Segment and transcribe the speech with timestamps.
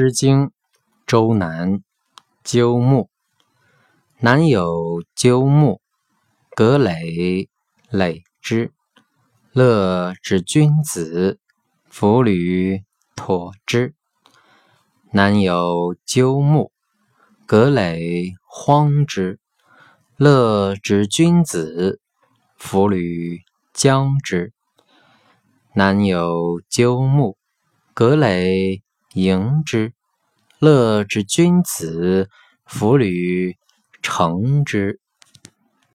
[0.00, 0.46] 诗经·
[1.08, 1.72] 周南·
[2.44, 3.10] 鸠木。
[4.20, 5.80] 南有鸠木，
[6.54, 7.48] 葛藟
[7.90, 8.72] 藟之。
[9.52, 11.40] 乐之君子，
[11.88, 12.84] 弗履
[13.16, 13.96] 妥之。
[15.10, 16.70] 南有鸠木，
[17.44, 19.40] 葛藟荒之。
[20.16, 22.00] 乐之君子，
[22.56, 24.52] 弗履将之。
[25.74, 27.36] 南有鸠木，
[27.94, 28.80] 葛藟
[29.18, 29.92] 迎之。
[30.60, 32.28] 乐之君子，
[32.64, 33.56] 弗履
[34.00, 35.00] 成之。